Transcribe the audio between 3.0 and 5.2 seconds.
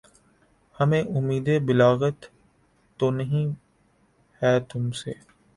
نہیں ہے تُم سے